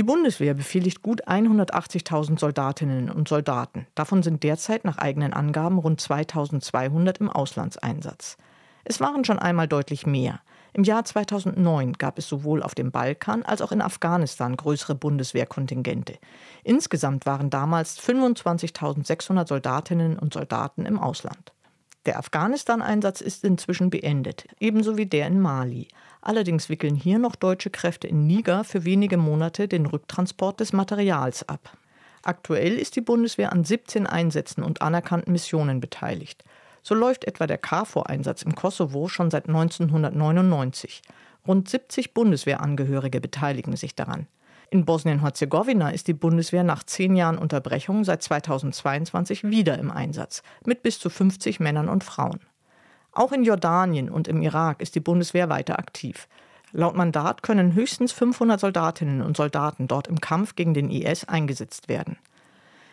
Die 0.00 0.06
Bundeswehr 0.06 0.54
befehligt 0.54 1.02
gut 1.02 1.28
180.000 1.28 2.38
Soldatinnen 2.38 3.10
und 3.10 3.28
Soldaten. 3.28 3.86
Davon 3.94 4.22
sind 4.22 4.42
derzeit 4.44 4.86
nach 4.86 4.96
eigenen 4.96 5.34
Angaben 5.34 5.76
rund 5.76 6.00
2.200 6.00 7.20
im 7.20 7.28
Auslandseinsatz. 7.28 8.38
Es 8.84 8.98
waren 9.00 9.26
schon 9.26 9.38
einmal 9.38 9.68
deutlich 9.68 10.06
mehr. 10.06 10.40
Im 10.72 10.84
Jahr 10.84 11.04
2009 11.04 11.98
gab 11.98 12.16
es 12.16 12.26
sowohl 12.26 12.62
auf 12.62 12.74
dem 12.74 12.92
Balkan 12.92 13.42
als 13.42 13.60
auch 13.60 13.72
in 13.72 13.82
Afghanistan 13.82 14.56
größere 14.56 14.94
Bundeswehrkontingente. 14.94 16.16
Insgesamt 16.64 17.26
waren 17.26 17.50
damals 17.50 18.00
25.600 18.00 19.48
Soldatinnen 19.48 20.18
und 20.18 20.32
Soldaten 20.32 20.86
im 20.86 20.98
Ausland. 20.98 21.52
Der 22.06 22.18
Afghanistan-Einsatz 22.18 23.20
ist 23.20 23.44
inzwischen 23.44 23.90
beendet, 23.90 24.46
ebenso 24.58 24.96
wie 24.96 25.04
der 25.04 25.26
in 25.26 25.38
Mali. 25.38 25.88
Allerdings 26.22 26.70
wickeln 26.70 26.94
hier 26.94 27.18
noch 27.18 27.36
deutsche 27.36 27.68
Kräfte 27.68 28.08
in 28.08 28.26
Niger 28.26 28.64
für 28.64 28.84
wenige 28.84 29.18
Monate 29.18 29.68
den 29.68 29.84
Rücktransport 29.84 30.60
des 30.60 30.72
Materials 30.72 31.46
ab. 31.46 31.76
Aktuell 32.22 32.78
ist 32.78 32.96
die 32.96 33.02
Bundeswehr 33.02 33.52
an 33.52 33.64
17 33.64 34.06
Einsätzen 34.06 34.62
und 34.62 34.80
anerkannten 34.80 35.32
Missionen 35.32 35.80
beteiligt. 35.80 36.42
So 36.82 36.94
läuft 36.94 37.26
etwa 37.26 37.46
der 37.46 37.58
KFOR-Einsatz 37.58 38.42
im 38.42 38.54
Kosovo 38.54 39.08
schon 39.08 39.30
seit 39.30 39.48
1999. 39.48 41.02
Rund 41.46 41.68
70 41.68 42.14
Bundeswehrangehörige 42.14 43.20
beteiligen 43.20 43.76
sich 43.76 43.94
daran. 43.94 44.26
In 44.72 44.84
Bosnien-Herzegowina 44.84 45.90
ist 45.90 46.06
die 46.06 46.14
Bundeswehr 46.14 46.62
nach 46.62 46.84
zehn 46.84 47.16
Jahren 47.16 47.38
Unterbrechung 47.38 48.04
seit 48.04 48.22
2022 48.22 49.42
wieder 49.42 49.76
im 49.76 49.90
Einsatz, 49.90 50.44
mit 50.64 50.84
bis 50.84 51.00
zu 51.00 51.10
50 51.10 51.58
Männern 51.58 51.88
und 51.88 52.04
Frauen. 52.04 52.38
Auch 53.10 53.32
in 53.32 53.42
Jordanien 53.42 54.08
und 54.08 54.28
im 54.28 54.42
Irak 54.42 54.80
ist 54.80 54.94
die 54.94 55.00
Bundeswehr 55.00 55.48
weiter 55.48 55.80
aktiv. 55.80 56.28
Laut 56.70 56.94
Mandat 56.94 57.42
können 57.42 57.74
höchstens 57.74 58.12
500 58.12 58.60
Soldatinnen 58.60 59.22
und 59.22 59.36
Soldaten 59.36 59.88
dort 59.88 60.06
im 60.06 60.20
Kampf 60.20 60.54
gegen 60.54 60.72
den 60.72 60.88
IS 60.88 61.24
eingesetzt 61.24 61.88
werden. 61.88 62.16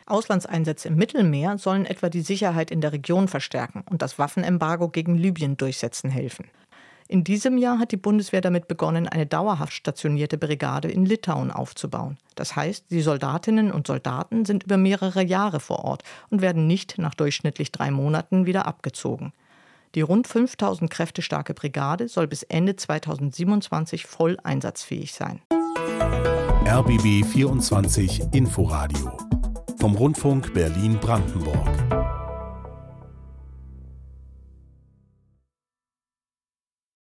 Auslandseinsätze 0.08 0.88
im 0.88 0.96
Mittelmeer 0.96 1.60
sollen 1.60 1.86
etwa 1.86 2.10
die 2.10 2.22
Sicherheit 2.22 2.72
in 2.72 2.82
der 2.82 2.92
Region 2.94 3.28
verstärken 3.28 3.84
und 3.88 4.02
das 4.02 4.18
Waffenembargo 4.18 4.88
gegen 4.88 5.14
Libyen 5.14 5.58
durchsetzen 5.58 6.10
helfen. 6.10 6.48
In 7.10 7.24
diesem 7.24 7.58
Jahr 7.58 7.80
hat 7.80 7.94
die 7.94 7.98
Bundeswehr 7.98 8.42
damit 8.42 8.68
begonnen, 8.68 9.08
eine 9.08 9.26
dauerhaft 9.26 9.74
stationierte 9.74 10.38
Brigade 10.38 10.90
in 10.90 11.06
Litauen 11.06 11.52
aufzubauen. 11.52 12.18
Das 12.36 12.56
heißt, 12.56 12.92
die 12.92 13.02
Soldatinnen 13.02 13.72
und 13.72 13.88
Soldaten 13.88 14.44
sind 14.44 14.64
über 14.64 14.78
mehrere 14.78 15.24
Jahre 15.24 15.62
vor 15.62 15.86
Ort 15.86 16.04
und 16.30 16.42
werden 16.42 16.68
nicht 16.68 16.98
nach 16.98 17.14
durchschnittlich 17.16 17.72
drei 17.72 17.92
Monaten 17.92 18.46
wieder 18.46 18.68
abgezogen. 18.68 19.32
Die 19.96 20.02
rund 20.02 20.28
5000 20.28 20.92
Kräfte 20.92 21.22
starke 21.22 21.54
Brigade 21.54 22.10
soll 22.10 22.28
bis 22.28 22.44
Ende 22.44 22.76
2027 22.76 24.06
voll 24.06 24.38
einsatzfähig 24.44 25.14
sein. 25.14 25.42
RBB 26.66 27.26
24 27.26 28.34
Inforadio 28.34 29.18
vom 29.80 29.96
Rundfunk 29.96 30.54
Berlin-Brandenburg. 30.54 31.97